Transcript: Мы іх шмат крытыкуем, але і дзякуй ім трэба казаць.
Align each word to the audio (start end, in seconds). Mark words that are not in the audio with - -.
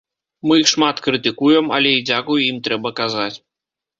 Мы 0.51 0.55
іх 0.61 0.67
шмат 0.75 1.01
крытыкуем, 1.07 1.65
але 1.77 1.91
і 1.97 2.01
дзякуй 2.09 2.43
ім 2.51 2.57
трэба 2.69 2.95
казаць. 3.01 3.33